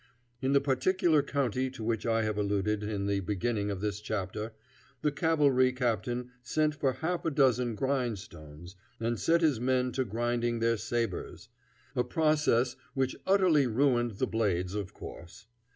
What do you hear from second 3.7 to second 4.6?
this chapter,